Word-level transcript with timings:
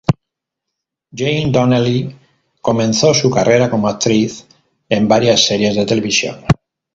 Jamie 1.13 1.51
Donnelly 1.51 2.17
comenzó 2.59 3.13
su 3.13 3.29
carrera 3.29 3.69
como 3.69 3.87
actriz 3.87 4.47
en 4.89 5.07
varias 5.07 5.45
series 5.45 5.75
de 5.75 5.85
televisión. 5.85 6.43